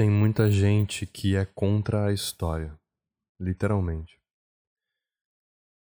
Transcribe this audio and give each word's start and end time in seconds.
Tem 0.00 0.08
muita 0.08 0.50
gente 0.50 1.04
que 1.04 1.36
é 1.36 1.44
contra 1.44 2.06
a 2.06 2.12
história, 2.14 2.74
literalmente. 3.38 4.18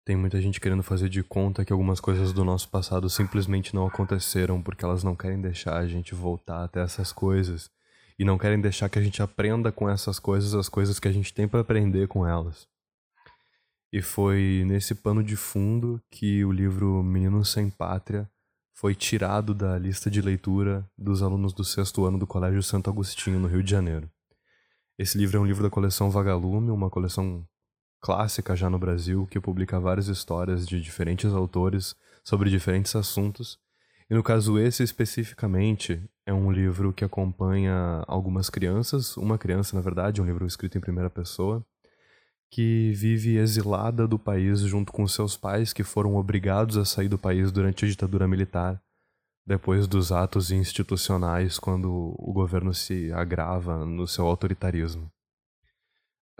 Tem 0.03 0.15
muita 0.15 0.41
gente 0.41 0.59
querendo 0.59 0.81
fazer 0.81 1.07
de 1.07 1.21
conta 1.21 1.63
que 1.63 1.71
algumas 1.71 1.99
coisas 1.99 2.33
do 2.33 2.43
nosso 2.43 2.67
passado 2.67 3.11
simplesmente 3.11 3.75
não 3.75 3.85
aconteceram 3.85 4.59
porque 4.59 4.83
elas 4.83 5.03
não 5.03 5.15
querem 5.15 5.39
deixar 5.39 5.77
a 5.77 5.85
gente 5.85 6.15
voltar 6.15 6.63
até 6.63 6.81
essas 6.81 7.11
coisas 7.11 7.69
e 8.17 8.25
não 8.25 8.39
querem 8.39 8.59
deixar 8.59 8.89
que 8.89 8.97
a 8.97 9.03
gente 9.03 9.21
aprenda 9.21 9.71
com 9.71 9.87
essas 9.87 10.17
coisas 10.17 10.55
as 10.55 10.67
coisas 10.67 10.99
que 10.99 11.07
a 11.07 11.11
gente 11.11 11.31
tem 11.31 11.47
para 11.47 11.59
aprender 11.59 12.07
com 12.07 12.25
elas. 12.25 12.67
E 13.93 14.01
foi 14.01 14.63
nesse 14.65 14.95
pano 14.95 15.23
de 15.23 15.35
fundo 15.35 16.01
que 16.09 16.43
o 16.43 16.51
livro 16.51 17.03
Menino 17.03 17.45
Sem 17.45 17.69
Pátria 17.69 18.27
foi 18.77 18.93
tirado 18.93 19.55
da 19.55 19.75
lista 19.75 20.07
de 20.07 20.21
leitura 20.21 20.87
dos 20.95 21.23
alunos 21.23 21.51
do 21.51 21.63
sexto 21.63 22.05
ano 22.05 22.19
do 22.19 22.27
Colégio 22.27 22.61
Santo 22.61 22.91
Agostinho, 22.91 23.39
no 23.39 23.47
Rio 23.47 23.63
de 23.63 23.71
Janeiro. 23.71 24.07
Esse 24.99 25.17
livro 25.17 25.37
é 25.37 25.39
um 25.39 25.45
livro 25.47 25.63
da 25.63 25.69
coleção 25.69 26.11
Vagalume, 26.11 26.69
uma 26.69 26.87
coleção 26.87 27.43
clássica 27.99 28.55
já 28.55 28.69
no 28.69 28.77
Brasil, 28.77 29.25
que 29.31 29.39
publica 29.39 29.79
várias 29.79 30.07
histórias 30.09 30.67
de 30.67 30.79
diferentes 30.79 31.33
autores 31.33 31.95
sobre 32.23 32.51
diferentes 32.51 32.95
assuntos. 32.95 33.57
E 34.11 34.13
no 34.13 34.21
caso 34.21 34.59
esse 34.59 34.83
especificamente, 34.83 35.99
é 36.23 36.31
um 36.31 36.51
livro 36.51 36.93
que 36.93 37.03
acompanha 37.03 38.03
algumas 38.07 38.47
crianças, 38.47 39.17
uma 39.17 39.39
criança 39.39 39.75
na 39.75 39.81
verdade, 39.81 40.21
um 40.21 40.25
livro 40.25 40.45
escrito 40.45 40.77
em 40.77 40.81
primeira 40.81 41.09
pessoa, 41.09 41.65
que 42.49 42.91
vive 42.93 43.37
exilada 43.37 44.07
do 44.07 44.17
país 44.17 44.61
junto 44.61 44.91
com 44.91 45.07
seus 45.07 45.35
pais 45.35 45.73
que 45.73 45.83
foram 45.83 46.15
obrigados 46.15 46.77
a 46.77 46.85
sair 46.85 47.07
do 47.07 47.17
país 47.17 47.51
durante 47.51 47.85
a 47.85 47.87
ditadura 47.87 48.27
militar, 48.27 48.81
depois 49.45 49.87
dos 49.87 50.11
atos 50.11 50.51
institucionais 50.51 51.59
quando 51.59 52.15
o 52.17 52.33
governo 52.33 52.73
se 52.73 53.11
agrava 53.13 53.85
no 53.85 54.07
seu 54.07 54.25
autoritarismo. 54.25 55.11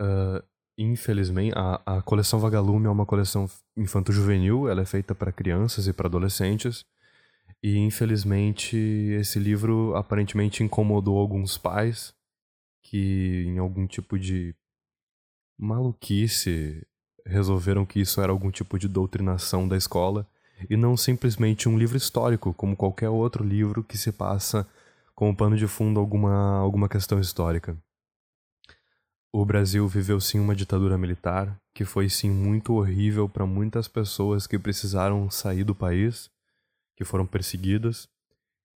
Uh, 0.00 0.42
infelizmente, 0.76 1.54
a, 1.56 1.98
a 1.98 2.02
coleção 2.02 2.38
Vagalume 2.38 2.86
é 2.86 2.90
uma 2.90 3.06
coleção 3.06 3.48
infanto-juvenil, 3.76 4.68
ela 4.68 4.82
é 4.82 4.86
feita 4.86 5.14
para 5.14 5.32
crianças 5.32 5.86
e 5.86 5.92
para 5.92 6.06
adolescentes, 6.06 6.84
e 7.62 7.78
infelizmente 7.78 8.76
esse 8.76 9.38
livro 9.38 9.94
aparentemente 9.96 10.62
incomodou 10.62 11.18
alguns 11.18 11.58
pais 11.58 12.14
que, 12.82 13.44
em 13.46 13.58
algum 13.58 13.86
tipo 13.86 14.18
de 14.18 14.54
maluquice 15.58 16.86
resolveram 17.26 17.84
que 17.84 18.00
isso 18.00 18.20
era 18.20 18.32
algum 18.32 18.50
tipo 18.50 18.78
de 18.78 18.88
doutrinação 18.88 19.66
da 19.66 19.76
escola 19.76 20.26
e 20.70 20.76
não 20.76 20.96
simplesmente 20.96 21.68
um 21.68 21.76
livro 21.78 21.96
histórico, 21.96 22.54
como 22.54 22.76
qualquer 22.76 23.08
outro 23.08 23.44
livro 23.44 23.84
que 23.84 23.98
se 23.98 24.12
passa 24.12 24.66
como 25.14 25.36
pano 25.36 25.56
de 25.56 25.66
fundo 25.66 25.98
alguma, 25.98 26.58
alguma 26.58 26.88
questão 26.88 27.18
histórica. 27.20 27.76
O 29.32 29.44
Brasil 29.44 29.86
viveu 29.86 30.20
sim 30.20 30.38
uma 30.38 30.54
ditadura 30.54 30.96
militar, 30.96 31.60
que 31.74 31.84
foi 31.84 32.08
sim 32.08 32.30
muito 32.30 32.72
horrível 32.74 33.28
para 33.28 33.44
muitas 33.44 33.86
pessoas 33.86 34.46
que 34.46 34.58
precisaram 34.58 35.28
sair 35.28 35.64
do 35.64 35.74
país, 35.74 36.30
que 36.96 37.04
foram 37.04 37.26
perseguidas. 37.26 38.08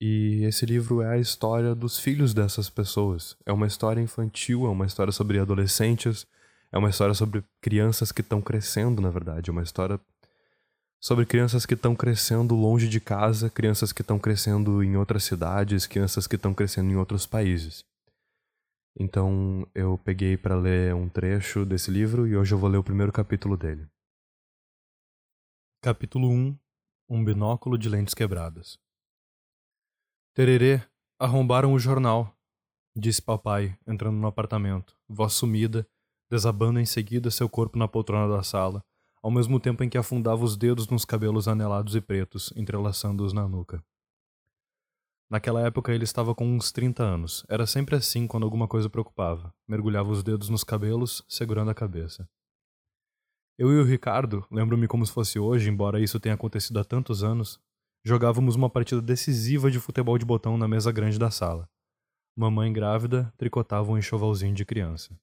E 0.01 0.45
esse 0.45 0.67
livro 0.67 1.01
é 1.01 1.15
a 1.15 1.19
história 1.19 1.75
dos 1.75 1.99
filhos 1.99 2.35
dessas 2.35 2.69
pessoas. 2.69 3.37
É 3.47 3.53
uma 3.53 3.67
história 3.67 4.01
infantil, 4.01 4.67
é 4.67 4.69
uma 4.69 4.85
história 4.85 5.13
sobre 5.13 5.39
adolescentes, 5.39 6.27
é 6.73 6.79
uma 6.79 6.89
história 6.89 7.15
sobre 7.15 7.45
crianças 7.61 8.11
que 8.11 8.23
estão 8.23 8.41
crescendo, 8.41 9.03
na 9.03 9.11
verdade. 9.11 9.51
É 9.51 9.53
uma 9.53 9.63
história 9.63 10.01
sobre 10.99 11.27
crianças 11.27 11.67
que 11.67 11.75
estão 11.75 11.95
crescendo 11.95 12.55
longe 12.55 12.89
de 12.89 12.99
casa, 12.99 13.51
crianças 13.51 13.93
que 13.93 14.01
estão 14.01 14.19
crescendo 14.19 14.83
em 14.83 14.97
outras 14.97 15.25
cidades, 15.25 15.87
crianças 15.87 16.27
que 16.27 16.37
estão 16.37 16.55
crescendo 16.55 16.91
em 16.91 16.97
outros 16.97 17.27
países. 17.27 17.85
Então 18.99 19.69
eu 19.75 19.99
peguei 19.99 20.37
para 20.37 20.57
ler 20.57 20.95
um 20.95 21.11
trecho 21.11 21.67
desse 21.67 21.91
livro 21.91 22.27
e 22.27 22.37
hoje 22.37 22.55
eu 22.55 22.59
vou 22.59 22.71
ler 22.71 22.79
o 22.79 22.85
primeiro 22.85 23.13
capítulo 23.13 23.55
dele. 23.57 23.87
Capítulo 25.83 26.31
1 26.31 26.59
Um 27.11 27.23
binóculo 27.23 27.77
de 27.77 27.89
lentes 27.89 28.15
quebradas. 28.15 28.79
Tererê, 30.35 30.83
arrombaram 31.19 31.75
o 31.75 31.79
jornal, 31.79 32.35
disse 32.97 33.21
papai, 33.21 33.77
entrando 33.87 34.17
no 34.17 34.27
apartamento, 34.27 34.97
voz 35.07 35.35
sumida 35.35 35.87
desabando 36.33 36.81
em 36.81 36.87
seguida 36.87 37.31
seu 37.31 37.47
corpo 37.47 37.77
na 37.77 37.87
poltrona 37.87 38.35
da 38.35 38.43
sala, 38.43 38.83
ao 39.23 39.31
mesmo 39.31 39.61
tempo 39.61 39.85
em 39.85 39.89
que 39.91 39.99
afundava 39.99 40.43
os 40.43 40.57
dedos 40.57 40.89
nos 40.89 41.05
cabelos 41.05 41.47
anelados 41.47 41.95
e 41.95 42.01
pretos, 42.01 42.51
entrelaçando-os 42.57 43.35
na 43.35 43.47
nuca. 43.47 43.85
Naquela 45.31 45.61
época 45.61 45.93
ele 45.93 46.05
estava 46.05 46.35
com 46.35 46.47
uns 46.47 46.73
30 46.73 47.03
anos. 47.03 47.45
Era 47.51 47.67
sempre 47.67 47.97
assim 47.97 48.27
quando 48.27 48.45
alguma 48.45 48.67
coisa 48.67 48.89
preocupava. 48.89 49.53
Mergulhava 49.69 50.09
os 50.09 50.23
dedos 50.23 50.49
nos 50.49 50.65
cabelos, 50.65 51.23
segurando 51.29 51.71
a 51.71 51.75
cabeça. 51.75 52.27
Eu 53.59 53.71
e 53.71 53.79
o 53.79 53.85
Ricardo, 53.85 54.47
lembro-me 54.51 54.89
como 54.89 55.05
se 55.05 55.13
fosse 55.13 55.39
hoje, 55.39 55.69
embora 55.69 56.01
isso 56.01 56.19
tenha 56.19 56.35
acontecido 56.35 56.79
há 56.81 56.85
tantos 56.85 57.23
anos, 57.23 57.61
jogávamos 58.03 58.57
uma 58.57 58.71
partida 58.71 59.03
decisiva 59.03 59.71
de 59.71 59.79
futebol 59.79 60.17
de 60.17 60.25
botão 60.25 60.57
na 60.57 60.67
mesa 60.67 60.91
grande 60.91 61.19
da 61.19 61.31
sala. 61.31 61.69
Mamãe 62.35 62.73
grávida 62.73 63.31
tricotava 63.37 63.93
um 63.93 63.99
enxovalzinho 63.99 64.55
de 64.55 64.65
criança. 64.65 65.15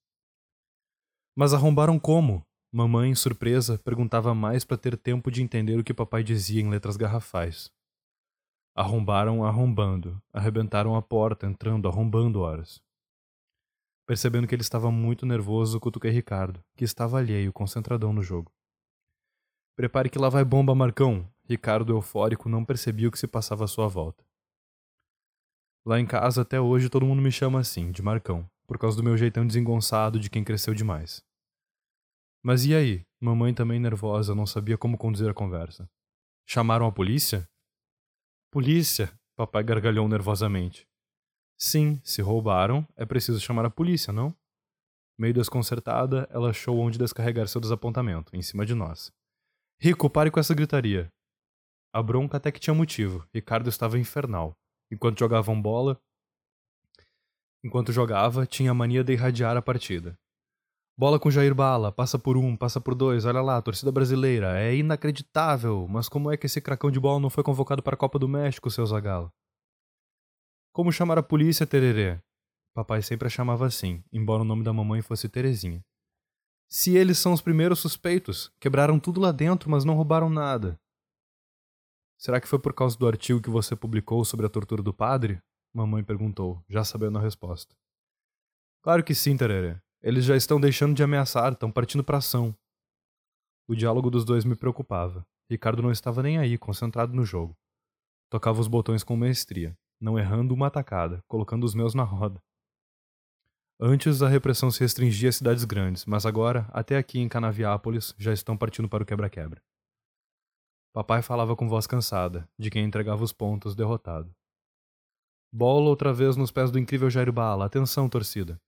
Mas 1.39 1.53
arrombaram 1.53 1.97
como? 1.97 2.45
Mamãe, 2.69 3.15
surpresa, 3.15 3.77
perguntava 3.77 4.35
mais 4.35 4.65
para 4.65 4.75
ter 4.75 4.97
tempo 4.97 5.31
de 5.31 5.41
entender 5.41 5.79
o 5.79 5.83
que 5.85 5.93
papai 5.93 6.21
dizia 6.21 6.61
em 6.61 6.69
letras 6.69 6.97
garrafais. 6.97 7.71
Arrombaram 8.75 9.45
arrombando, 9.45 10.21
arrebentaram 10.33 10.97
a 10.97 11.01
porta, 11.01 11.47
entrando, 11.47 11.87
arrombando 11.87 12.41
horas. 12.41 12.83
Percebendo 14.05 14.49
que 14.49 14.53
ele 14.53 14.63
estava 14.63 14.91
muito 14.91 15.25
nervoso, 15.25 15.79
cutuquei 15.79 16.11
Ricardo, 16.11 16.61
que 16.75 16.83
estava 16.83 17.17
alheio, 17.17 17.53
concentradão 17.53 18.11
no 18.11 18.21
jogo. 18.21 18.51
Prepare 19.77 20.09
que 20.09 20.19
lá 20.19 20.27
vai 20.27 20.43
bomba, 20.43 20.75
Marcão! 20.75 21.25
Ricardo, 21.45 21.93
eufórico, 21.93 22.49
não 22.49 22.65
percebia 22.65 23.07
o 23.07 23.11
que 23.13 23.17
se 23.17 23.27
passava 23.27 23.63
à 23.63 23.67
sua 23.67 23.87
volta. 23.87 24.25
Lá 25.85 26.01
em 26.01 26.05
casa, 26.05 26.41
até 26.41 26.59
hoje, 26.59 26.89
todo 26.89 27.05
mundo 27.05 27.21
me 27.21 27.31
chama 27.31 27.61
assim, 27.61 27.93
de 27.93 28.01
Marcão, 28.01 28.45
por 28.67 28.77
causa 28.77 28.97
do 28.97 29.03
meu 29.03 29.15
jeitão 29.15 29.47
desengonçado 29.47 30.19
de 30.19 30.29
quem 30.29 30.43
cresceu 30.43 30.73
demais. 30.73 31.28
Mas 32.43 32.65
e 32.65 32.73
aí? 32.73 33.05
Mamãe 33.19 33.53
também 33.53 33.79
nervosa, 33.79 34.33
não 34.33 34.45
sabia 34.45 34.77
como 34.77 34.97
conduzir 34.97 35.29
a 35.29 35.33
conversa. 35.33 35.89
Chamaram 36.45 36.87
a 36.87 36.91
polícia? 36.91 37.47
Polícia? 38.49 39.11
Papai 39.35 39.63
gargalhou 39.63 40.07
nervosamente. 40.07 40.87
Sim, 41.57 41.99
se 42.03 42.21
roubaram, 42.21 42.87
é 42.95 43.05
preciso 43.05 43.39
chamar 43.39 43.65
a 43.65 43.69
polícia, 43.69 44.13
não? 44.13 44.33
Meio 45.17 45.33
desconcertada, 45.33 46.27
ela 46.31 46.51
achou 46.51 46.79
onde 46.79 46.97
descarregar 46.97 47.47
seu 47.47 47.59
desapontamento, 47.59 48.33
em 48.33 48.41
cima 48.41 48.65
de 48.65 48.73
nós. 48.73 49.11
Rico, 49.81 50.09
pare 50.09 50.31
com 50.31 50.39
essa 50.39 50.55
gritaria. 50.55 51.11
A 51.93 52.01
bronca 52.01 52.37
até 52.37 52.51
que 52.51 52.59
tinha 52.59 52.73
motivo. 52.73 53.27
Ricardo 53.33 53.67
estava 53.67 53.99
infernal. 53.99 54.57
Enquanto 54.89 55.19
jogavam 55.19 55.61
bola. 55.61 56.01
Enquanto 57.63 57.91
jogava, 57.91 58.45
tinha 58.45 58.71
a 58.71 58.73
mania 58.73 59.03
de 59.03 59.13
irradiar 59.13 59.57
a 59.57 59.61
partida. 59.61 60.17
Bola 60.99 61.17
com 61.17 61.31
Jair 61.31 61.55
Bala, 61.55 61.93
passa 61.93 62.19
por 62.19 62.35
um, 62.35 62.57
passa 62.57 62.81
por 62.81 62.93
dois, 62.93 63.23
olha 63.23 63.41
lá, 63.41 63.61
torcida 63.61 63.89
brasileira, 63.89 64.59
é 64.59 64.75
inacreditável, 64.75 65.87
mas 65.87 66.09
como 66.09 66.29
é 66.29 66.35
que 66.35 66.45
esse 66.45 66.59
cracão 66.59 66.91
de 66.91 66.99
bola 66.99 67.21
não 67.21 67.29
foi 67.29 67.41
convocado 67.41 67.81
para 67.81 67.93
a 67.93 67.97
Copa 67.97 68.19
do 68.19 68.27
México, 68.27 68.69
seu 68.69 68.85
Zagalo? 68.85 69.31
Como 70.73 70.91
chamar 70.91 71.17
a 71.17 71.23
polícia, 71.23 71.65
Tererê? 71.65 72.21
Papai 72.73 73.01
sempre 73.01 73.27
a 73.27 73.29
chamava 73.29 73.65
assim, 73.65 74.03
embora 74.11 74.41
o 74.41 74.45
nome 74.45 74.61
da 74.61 74.73
mamãe 74.73 75.01
fosse 75.01 75.29
Terezinha. 75.29 75.81
Se 76.67 76.97
eles 76.97 77.17
são 77.17 77.31
os 77.31 77.39
primeiros 77.39 77.79
suspeitos, 77.79 78.51
quebraram 78.59 78.99
tudo 78.99 79.21
lá 79.21 79.31
dentro, 79.31 79.69
mas 79.69 79.85
não 79.85 79.95
roubaram 79.95 80.29
nada. 80.29 80.77
Será 82.17 82.41
que 82.41 82.47
foi 82.49 82.59
por 82.59 82.73
causa 82.73 82.97
do 82.97 83.07
artigo 83.07 83.41
que 83.41 83.49
você 83.49 83.73
publicou 83.73 84.25
sobre 84.25 84.45
a 84.45 84.49
tortura 84.49 84.83
do 84.83 84.93
padre? 84.93 85.41
Mamãe 85.73 86.03
perguntou, 86.03 86.61
já 86.67 86.83
sabendo 86.83 87.19
a 87.19 87.21
resposta. 87.21 87.73
Claro 88.81 89.01
que 89.01 89.15
sim, 89.15 89.37
Tererê. 89.37 89.79
Eles 90.01 90.23
já 90.23 90.35
estão 90.35 90.59
deixando 90.59 90.95
de 90.95 91.03
ameaçar, 91.03 91.53
estão 91.53 91.71
partindo 91.71 92.03
para 92.03 92.17
ação. 92.17 92.55
O 93.67 93.75
diálogo 93.75 94.09
dos 94.09 94.23
dois 94.23 94.45
me 94.45 94.55
preocupava. 94.55 95.27
Ricardo 95.49 95.81
não 95.81 95.91
estava 95.91 96.23
nem 96.23 96.37
aí, 96.37 96.57
concentrado 96.57 97.13
no 97.13 97.25
jogo. 97.25 97.57
Tocava 98.29 98.61
os 98.61 98.67
botões 98.67 99.03
com 99.03 99.17
maestria, 99.17 99.77
não 99.99 100.17
errando 100.17 100.53
uma 100.53 100.67
atacada, 100.67 101.21
colocando 101.27 101.65
os 101.65 101.73
meus 101.73 101.93
na 101.93 102.03
roda. 102.03 102.41
Antes 103.81 104.21
a 104.21 104.27
repressão 104.27 104.69
se 104.69 104.79
restringia 104.81 105.29
a 105.29 105.31
cidades 105.31 105.65
grandes, 105.65 106.05
mas 106.05 106.25
agora, 106.25 106.69
até 106.71 106.97
aqui 106.97 107.19
em 107.19 107.29
Canaviápolis, 107.29 108.13
já 108.17 108.31
estão 108.31 108.57
partindo 108.57 108.87
para 108.89 109.03
o 109.03 109.05
quebra-quebra. 109.05 109.61
Papai 110.93 111.21
falava 111.21 111.55
com 111.55 111.67
voz 111.67 111.87
cansada, 111.87 112.49
de 112.57 112.69
quem 112.69 112.83
entregava 112.83 113.23
os 113.23 113.31
pontos 113.33 113.75
derrotado. 113.75 114.33
Bola 115.51 115.89
outra 115.89 116.13
vez 116.13 116.35
nos 116.35 116.51
pés 116.51 116.71
do 116.71 116.77
incrível 116.77 117.09
Jairo 117.09 117.33
Bala. 117.33 117.65
Atenção, 117.65 118.09
torcida. 118.09 118.59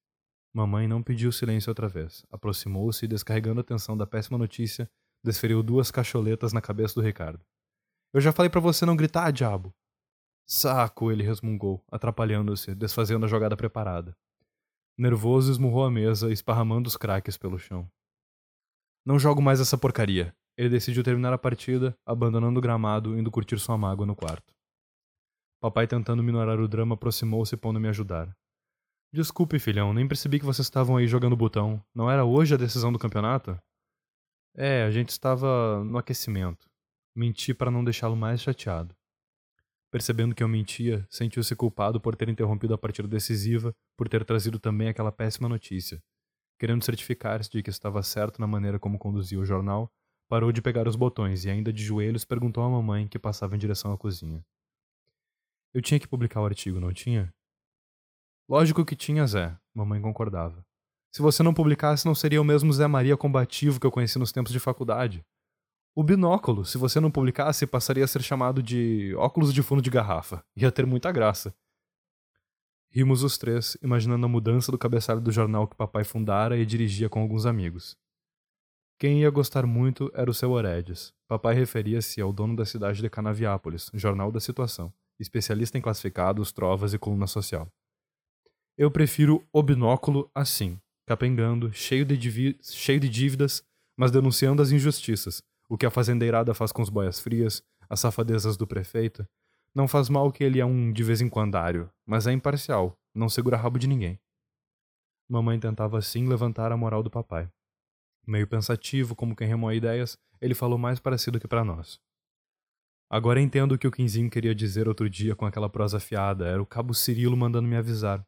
Mamãe 0.53 0.87
não 0.87 1.01
pediu 1.01 1.31
silêncio 1.31 1.69
outra 1.69 1.87
vez. 1.87 2.25
Aproximou-se 2.29 3.05
e, 3.05 3.07
descarregando 3.07 3.61
a 3.61 3.63
tensão 3.63 3.95
da 3.95 4.05
péssima 4.05 4.37
notícia, 4.37 4.89
desferiu 5.23 5.63
duas 5.63 5.91
cacholetas 5.91 6.51
na 6.51 6.59
cabeça 6.59 6.95
do 6.95 7.01
Ricardo. 7.01 7.43
Eu 8.13 8.19
já 8.19 8.33
falei 8.33 8.49
para 8.49 8.59
você 8.59 8.85
não 8.85 8.95
gritar, 8.95 9.31
diabo! 9.31 9.73
Saco, 10.45 11.11
ele 11.11 11.23
resmungou, 11.23 11.81
atrapalhando-se, 11.89 12.75
desfazendo 12.75 13.25
a 13.25 13.29
jogada 13.29 13.55
preparada. 13.55 14.13
Nervoso, 14.97 15.49
esmurrou 15.49 15.85
a 15.85 15.91
mesa, 15.91 16.31
esparramando 16.31 16.89
os 16.89 16.97
craques 16.97 17.37
pelo 17.37 17.57
chão. 17.57 17.89
Não 19.05 19.17
jogo 19.17 19.41
mais 19.41 19.61
essa 19.61 19.77
porcaria. 19.77 20.35
Ele 20.57 20.69
decidiu 20.69 21.03
terminar 21.03 21.31
a 21.31 21.37
partida, 21.37 21.97
abandonando 22.05 22.59
o 22.59 22.61
gramado, 22.61 23.17
indo 23.17 23.31
curtir 23.31 23.57
sua 23.57 23.77
mágoa 23.77 24.05
no 24.05 24.15
quarto. 24.15 24.53
Papai, 25.61 25.87
tentando 25.87 26.21
minorar 26.21 26.59
o 26.59 26.67
drama, 26.67 26.95
aproximou-se 26.95 27.55
pondo 27.55 27.79
me 27.79 27.87
ajudar. 27.87 28.35
Desculpe, 29.13 29.59
filhão, 29.59 29.93
nem 29.93 30.07
percebi 30.07 30.39
que 30.39 30.45
vocês 30.45 30.65
estavam 30.65 30.95
aí 30.95 31.05
jogando 31.05 31.35
botão. 31.35 31.83
Não 31.93 32.09
era 32.09 32.23
hoje 32.23 32.53
a 32.53 32.57
decisão 32.57 32.93
do 32.93 32.99
campeonato? 32.99 33.59
É, 34.55 34.83
a 34.83 34.91
gente 34.91 35.09
estava 35.09 35.83
no 35.83 35.97
aquecimento. 35.97 36.69
Menti 37.13 37.53
para 37.53 37.69
não 37.69 37.83
deixá-lo 37.83 38.15
mais 38.15 38.41
chateado. 38.41 38.95
Percebendo 39.91 40.33
que 40.33 40.41
eu 40.41 40.47
mentia, 40.47 41.05
sentiu-se 41.09 41.53
culpado 41.57 41.99
por 41.99 42.15
ter 42.15 42.29
interrompido 42.29 42.73
a 42.73 42.77
partida 42.77 43.05
decisiva, 43.05 43.75
por 43.97 44.07
ter 44.07 44.23
trazido 44.23 44.57
também 44.57 44.87
aquela 44.87 45.11
péssima 45.11 45.49
notícia. 45.49 46.01
Querendo 46.57 46.85
certificar-se 46.85 47.49
de 47.49 47.61
que 47.61 47.69
estava 47.69 48.01
certo 48.01 48.39
na 48.39 48.47
maneira 48.47 48.79
como 48.79 48.97
conduzia 48.97 49.39
o 49.39 49.45
jornal, 49.45 49.91
parou 50.29 50.53
de 50.53 50.61
pegar 50.61 50.87
os 50.87 50.95
botões 50.95 51.43
e, 51.43 51.49
ainda 51.49 51.73
de 51.73 51.83
joelhos, 51.83 52.23
perguntou 52.23 52.63
à 52.63 52.69
mamãe 52.69 53.09
que 53.09 53.19
passava 53.19 53.55
em 53.55 53.59
direção 53.59 53.91
à 53.91 53.97
cozinha. 53.97 54.41
Eu 55.73 55.81
tinha 55.81 55.99
que 55.99 56.07
publicar 56.07 56.39
o 56.39 56.45
artigo, 56.45 56.79
não 56.79 56.93
tinha? 56.93 57.33
Lógico 58.51 58.83
que 58.83 58.97
tinha, 58.97 59.25
Zé, 59.25 59.57
mamãe 59.73 60.01
concordava. 60.01 60.65
Se 61.09 61.21
você 61.21 61.41
não 61.41 61.53
publicasse, 61.53 62.05
não 62.05 62.13
seria 62.13 62.41
o 62.41 62.43
mesmo 62.43 62.73
Zé 62.73 62.85
Maria 62.85 63.15
combativo 63.15 63.79
que 63.79 63.87
eu 63.87 63.91
conheci 63.91 64.19
nos 64.19 64.33
tempos 64.33 64.51
de 64.51 64.59
faculdade. 64.59 65.23
O 65.95 66.03
binóculo, 66.03 66.65
se 66.65 66.77
você 66.77 66.99
não 66.99 67.09
publicasse, 67.09 67.65
passaria 67.65 68.03
a 68.03 68.07
ser 68.07 68.21
chamado 68.21 68.61
de 68.61 69.15
óculos 69.15 69.53
de 69.53 69.63
fundo 69.63 69.81
de 69.81 69.89
garrafa. 69.89 70.43
Ia 70.53 70.69
ter 70.69 70.85
muita 70.85 71.13
graça. 71.13 71.55
Rimos 72.89 73.23
os 73.23 73.37
três, 73.37 73.77
imaginando 73.81 74.25
a 74.25 74.29
mudança 74.29 74.69
do 74.69 74.77
cabeçalho 74.77 75.21
do 75.21 75.31
jornal 75.31 75.65
que 75.65 75.77
papai 75.77 76.03
fundara 76.03 76.57
e 76.57 76.65
dirigia 76.65 77.07
com 77.07 77.21
alguns 77.21 77.45
amigos. 77.45 77.95
Quem 78.99 79.21
ia 79.21 79.29
gostar 79.29 79.65
muito 79.65 80.11
era 80.13 80.29
o 80.29 80.33
seu 80.33 80.51
Oredes. 80.51 81.13
Papai 81.25 81.55
referia-se 81.55 82.19
ao 82.19 82.33
dono 82.33 82.57
da 82.57 82.65
cidade 82.65 83.01
de 83.01 83.09
Canaviápolis, 83.09 83.89
jornal 83.93 84.29
da 84.29 84.41
situação, 84.41 84.91
especialista 85.17 85.77
em 85.77 85.81
classificados, 85.81 86.51
trovas 86.51 86.93
e 86.93 86.99
coluna 86.99 87.27
social. 87.27 87.71
Eu 88.77 88.89
prefiro 88.89 89.45
o 89.51 89.61
binóculo 89.61 90.29
assim, 90.33 90.79
capengando, 91.05 91.73
cheio 91.73 92.05
de, 92.05 92.57
cheio 92.61 92.99
de 92.99 93.09
dívidas, 93.09 93.63
mas 93.97 94.11
denunciando 94.11 94.61
as 94.61 94.71
injustiças, 94.71 95.43
o 95.69 95.77
que 95.77 95.85
a 95.85 95.91
fazendeirada 95.91 96.53
faz 96.53 96.71
com 96.71 96.81
os 96.81 96.89
boias 96.89 97.19
frias, 97.19 97.63
as 97.89 97.99
safadezas 97.99 98.57
do 98.57 98.65
prefeito, 98.65 99.27
não 99.73 99.87
faz 99.87 100.09
mal 100.09 100.31
que 100.31 100.43
ele 100.43 100.59
é 100.59 100.65
um 100.65 100.91
de 100.91 101.03
vez 101.03 101.21
em 101.21 101.29
quandário, 101.29 101.89
mas 102.05 102.27
é 102.27 102.31
imparcial, 102.31 102.97
não 103.13 103.29
segura 103.29 103.57
rabo 103.57 103.77
de 103.77 103.87
ninguém. 103.87 104.19
Mamãe 105.29 105.59
tentava 105.59 105.97
assim 105.97 106.27
levantar 106.27 106.71
a 106.71 106.77
moral 106.77 107.01
do 107.01 107.09
papai. 107.09 107.49
Meio 108.27 108.47
pensativo, 108.47 109.15
como 109.15 109.35
quem 109.35 109.47
remoe 109.47 109.75
ideias, 109.75 110.17
ele 110.41 110.53
falou 110.53 110.77
mais 110.77 110.99
parecido 110.99 111.39
que 111.39 111.47
para 111.47 111.63
nós. 111.63 111.99
Agora 113.09 113.41
entendo 113.41 113.73
o 113.73 113.77
que 113.77 113.87
o 113.87 113.91
Quinzinho 113.91 114.29
queria 114.29 114.55
dizer 114.55 114.87
outro 114.87 115.09
dia 115.09 115.35
com 115.35 115.45
aquela 115.45 115.69
prosa 115.69 115.97
afiada. 115.97 116.47
Era 116.47 116.61
o 116.61 116.65
cabo 116.65 116.93
Cirilo 116.93 117.35
mandando 117.35 117.67
me 117.67 117.75
avisar. 117.75 118.25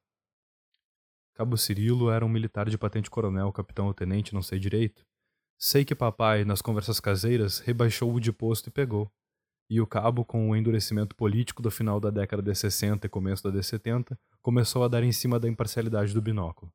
Cabo 1.34 1.58
Cirilo 1.58 2.10
era 2.10 2.26
um 2.26 2.30
militar 2.30 2.70
de 2.70 2.78
patente 2.78 3.10
coronel, 3.10 3.52
capitão 3.52 3.88
ou 3.88 3.94
tenente, 3.94 4.34
não 4.34 4.42
sei 4.42 4.60
direito, 4.60 5.04
Sei 5.66 5.86
que 5.86 5.96
papai, 5.96 6.44
nas 6.44 6.62
conversas 6.62 7.00
caseiras, 7.00 7.60
rebaixou-o 7.60 8.20
de 8.20 8.34
posto 8.34 8.68
e 8.68 8.70
pegou. 8.70 9.10
E 9.70 9.80
o 9.80 9.88
cabo, 9.88 10.26
com 10.26 10.50
o 10.50 10.56
endurecimento 10.58 11.16
político 11.16 11.62
do 11.62 11.72
final 11.72 12.02
da 12.02 12.10
década 12.10 12.44
de 12.44 12.54
60 12.54 13.08
e 13.08 13.10
começo 13.10 13.42
da 13.44 13.50
de 13.50 13.64
70, 13.64 14.20
começou 14.42 14.84
a 14.84 14.90
dar 14.90 15.04
em 15.04 15.12
cima 15.14 15.40
da 15.40 15.48
imparcialidade 15.48 16.14
do 16.14 16.22
binóculo. 16.22 16.70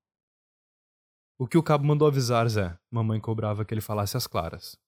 O 1.38 1.46
que 1.46 1.58
o 1.58 1.62
cabo 1.62 1.84
mandou 1.84 2.08
avisar, 2.08 2.48
Zé? 2.48 2.78
Mamãe 2.90 3.20
cobrava 3.20 3.62
que 3.62 3.74
ele 3.74 3.82
falasse 3.82 4.16
às 4.16 4.26
claras. 4.26 4.78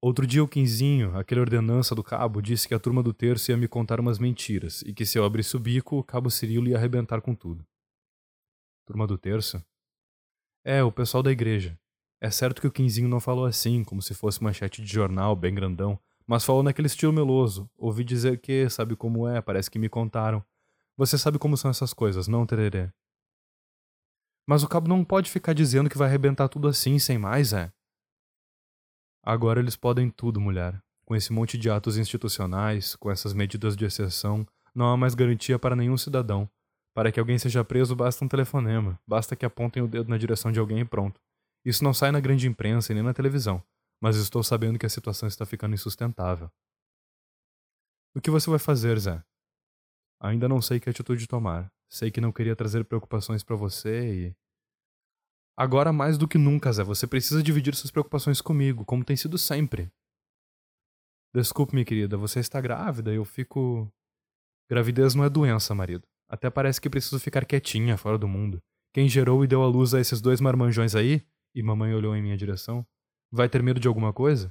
Outro 0.00 0.26
dia 0.26 0.42
o 0.42 0.48
Quinzinho, 0.48 1.14
aquele 1.16 1.42
ordenança 1.42 1.94
do 1.94 2.02
cabo, 2.02 2.40
disse 2.40 2.66
que 2.66 2.74
a 2.74 2.80
turma 2.80 3.02
do 3.02 3.12
terço 3.12 3.50
ia 3.50 3.56
me 3.58 3.68
contar 3.68 4.00
umas 4.00 4.18
mentiras 4.18 4.80
e 4.80 4.94
que 4.94 5.04
se 5.04 5.18
eu 5.18 5.26
abrisse 5.26 5.54
o 5.56 5.60
bico, 5.60 5.98
o 5.98 6.02
cabo 6.02 6.30
Cirilo 6.30 6.68
ia 6.68 6.78
arrebentar 6.78 7.20
com 7.20 7.34
tudo. 7.34 7.64
Turma 8.92 9.06
do 9.06 9.16
terço? 9.16 9.64
É, 10.62 10.84
o 10.84 10.92
pessoal 10.92 11.22
da 11.22 11.32
igreja. 11.32 11.80
É 12.20 12.30
certo 12.30 12.60
que 12.60 12.66
o 12.66 12.70
Quinzinho 12.70 13.08
não 13.08 13.20
falou 13.20 13.46
assim, 13.46 13.82
como 13.82 14.02
se 14.02 14.12
fosse 14.12 14.44
manchete 14.44 14.82
de 14.82 14.92
jornal, 14.92 15.34
bem 15.34 15.54
grandão, 15.54 15.98
mas 16.26 16.44
falou 16.44 16.62
naquele 16.62 16.88
estilo 16.88 17.10
meloso. 17.10 17.70
Ouvi 17.78 18.04
dizer 18.04 18.38
que, 18.38 18.68
sabe 18.68 18.94
como 18.94 19.26
é, 19.26 19.40
parece 19.40 19.70
que 19.70 19.78
me 19.78 19.88
contaram. 19.88 20.44
Você 20.94 21.16
sabe 21.16 21.38
como 21.38 21.56
são 21.56 21.70
essas 21.70 21.94
coisas, 21.94 22.28
não, 22.28 22.44
Tererê? 22.44 22.92
Mas 24.46 24.62
o 24.62 24.68
cabo 24.68 24.90
não 24.90 25.02
pode 25.02 25.30
ficar 25.30 25.54
dizendo 25.54 25.88
que 25.88 25.96
vai 25.96 26.08
arrebentar 26.08 26.48
tudo 26.48 26.68
assim, 26.68 26.98
sem 26.98 27.16
mais, 27.16 27.54
é? 27.54 27.72
Agora 29.22 29.58
eles 29.58 29.74
podem 29.74 30.10
tudo, 30.10 30.38
mulher. 30.38 30.78
Com 31.06 31.16
esse 31.16 31.32
monte 31.32 31.56
de 31.56 31.70
atos 31.70 31.96
institucionais, 31.96 32.94
com 32.94 33.10
essas 33.10 33.32
medidas 33.32 33.74
de 33.74 33.86
exceção, 33.86 34.46
não 34.74 34.92
há 34.92 34.98
mais 34.98 35.14
garantia 35.14 35.58
para 35.58 35.74
nenhum 35.74 35.96
cidadão. 35.96 36.46
Para 36.94 37.10
que 37.10 37.18
alguém 37.18 37.38
seja 37.38 37.64
preso, 37.64 37.96
basta 37.96 38.24
um 38.24 38.28
telefonema, 38.28 39.00
basta 39.06 39.34
que 39.34 39.46
apontem 39.46 39.82
o 39.82 39.88
dedo 39.88 40.10
na 40.10 40.18
direção 40.18 40.52
de 40.52 40.60
alguém 40.60 40.80
e 40.80 40.84
pronto. 40.84 41.20
Isso 41.64 41.82
não 41.82 41.94
sai 41.94 42.10
na 42.10 42.20
grande 42.20 42.46
imprensa 42.46 42.92
e 42.92 42.94
nem 42.94 43.04
na 43.04 43.14
televisão, 43.14 43.62
mas 44.00 44.16
estou 44.16 44.42
sabendo 44.42 44.78
que 44.78 44.86
a 44.86 44.90
situação 44.90 45.26
está 45.26 45.46
ficando 45.46 45.74
insustentável. 45.74 46.50
O 48.14 48.20
que 48.20 48.30
você 48.30 48.50
vai 48.50 48.58
fazer, 48.58 48.98
Zé? 48.98 49.24
Ainda 50.20 50.48
não 50.48 50.60
sei 50.60 50.78
que 50.78 50.90
atitude 50.90 51.26
tomar. 51.26 51.72
Sei 51.88 52.10
que 52.10 52.20
não 52.20 52.32
queria 52.32 52.56
trazer 52.56 52.84
preocupações 52.84 53.42
para 53.42 53.56
você 53.56 54.14
e. 54.14 54.36
Agora 55.56 55.92
mais 55.92 56.16
do 56.16 56.28
que 56.28 56.38
nunca, 56.38 56.72
Zé, 56.72 56.82
você 56.82 57.06
precisa 57.06 57.42
dividir 57.42 57.74
suas 57.74 57.90
preocupações 57.90 58.40
comigo, 58.40 58.84
como 58.84 59.04
tem 59.04 59.16
sido 59.16 59.38
sempre. 59.38 59.90
Desculpe, 61.34 61.74
minha 61.74 61.84
querida, 61.84 62.16
você 62.16 62.40
está 62.40 62.60
grávida 62.60 63.12
eu 63.12 63.24
fico. 63.24 63.90
Gravidez 64.68 65.14
não 65.14 65.24
é 65.24 65.30
doença, 65.30 65.74
marido. 65.74 66.06
Até 66.32 66.48
parece 66.48 66.80
que 66.80 66.88
preciso 66.88 67.20
ficar 67.20 67.44
quietinha, 67.44 67.98
fora 67.98 68.16
do 68.16 68.26
mundo. 68.26 68.58
Quem 68.94 69.06
gerou 69.06 69.44
e 69.44 69.46
deu 69.46 69.62
à 69.62 69.66
luz 69.66 69.92
a 69.92 70.00
esses 70.00 70.18
dois 70.18 70.40
marmanjões 70.40 70.94
aí 70.94 71.22
e 71.54 71.62
mamãe 71.62 71.92
olhou 71.92 72.16
em 72.16 72.22
minha 72.22 72.38
direção. 72.38 72.86
Vai 73.30 73.50
ter 73.50 73.62
medo 73.62 73.78
de 73.78 73.86
alguma 73.86 74.14
coisa? 74.14 74.50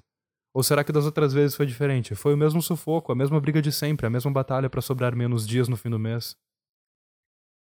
Ou 0.53 0.61
será 0.61 0.83
que 0.83 0.91
das 0.91 1.05
outras 1.05 1.33
vezes 1.33 1.55
foi 1.55 1.65
diferente? 1.65 2.13
Foi 2.13 2.35
o 2.35 2.37
mesmo 2.37 2.61
sufoco, 2.61 3.11
a 3.11 3.15
mesma 3.15 3.41
briga 3.41 3.59
de 3.63 3.71
sempre, 3.71 4.05
a 4.05 4.11
mesma 4.11 4.29
batalha 4.29 4.69
para 4.69 4.79
sobrar 4.79 5.15
menos 5.15 5.47
dias 5.47 5.67
no 5.67 5.75
fim 5.75 5.89
do 5.89 5.97
mês. 5.97 6.37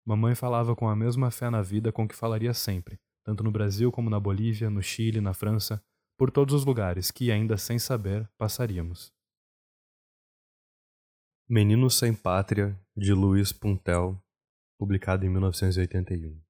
Mamãe 0.06 0.36
falava 0.36 0.76
com 0.76 0.88
a 0.88 0.94
mesma 0.94 1.32
fé 1.32 1.50
na 1.50 1.60
vida 1.60 1.90
com 1.90 2.06
que 2.06 2.14
falaria 2.14 2.54
sempre, 2.54 3.00
tanto 3.24 3.42
no 3.42 3.50
Brasil 3.50 3.90
como 3.90 4.08
na 4.08 4.20
Bolívia, 4.20 4.70
no 4.70 4.80
Chile, 4.80 5.20
na 5.20 5.34
França, 5.34 5.82
por 6.16 6.30
todos 6.30 6.54
os 6.54 6.64
lugares 6.64 7.10
que, 7.10 7.32
ainda 7.32 7.56
sem 7.56 7.80
saber, 7.80 8.30
passaríamos. 8.38 9.12
Menino 11.46 11.90
Sem 11.90 12.14
Pátria, 12.14 12.74
de 12.96 13.12
Luiz 13.12 13.52
Puntel, 13.52 14.18
publicado 14.78 15.26
em 15.26 15.28
1981. 15.28 16.43